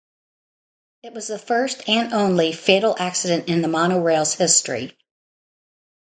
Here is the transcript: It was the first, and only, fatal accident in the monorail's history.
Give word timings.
It 1.03 1.13
was 1.13 1.27
the 1.27 1.37
first, 1.37 1.87
and 1.87 2.11
only, 2.11 2.53
fatal 2.53 2.95
accident 2.97 3.47
in 3.49 3.61
the 3.61 3.67
monorail's 3.67 4.33
history. 4.33 4.97